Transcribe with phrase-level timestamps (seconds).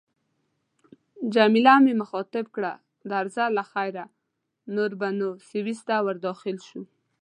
[1.33, 2.65] جميله مې مخاطب کړ:
[3.11, 4.05] درځه له خیره،
[4.75, 6.81] نور به نو سویس ته ورداخل شو.